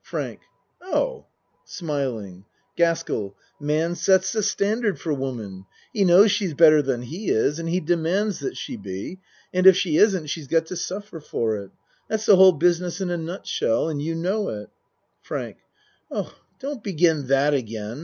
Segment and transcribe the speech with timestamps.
[0.00, 0.40] FRANK
[0.80, 1.26] Oh!
[1.78, 2.46] (Smiling.)
[2.78, 5.66] GASKELL Man sets the standard for woman.
[5.92, 9.20] He knows she's better then he is and he demands that she be
[9.52, 11.72] and if she isn't she's got to suffer for it.
[12.08, 14.70] That's the whole business in a nut shell and you know it.
[15.20, 15.58] FRANK
[16.10, 18.00] Oh, don't begin that again.